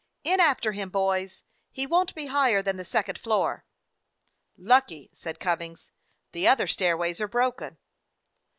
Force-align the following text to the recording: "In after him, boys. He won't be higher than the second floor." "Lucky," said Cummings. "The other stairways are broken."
"In 0.23 0.39
after 0.39 0.71
him, 0.71 0.89
boys. 0.89 1.43
He 1.69 1.85
won't 1.85 2.15
be 2.15 2.25
higher 2.25 2.63
than 2.63 2.77
the 2.77 2.83
second 2.83 3.19
floor." 3.19 3.65
"Lucky," 4.57 5.11
said 5.13 5.39
Cummings. 5.39 5.91
"The 6.31 6.47
other 6.47 6.65
stairways 6.65 7.21
are 7.21 7.27
broken." 7.27 7.77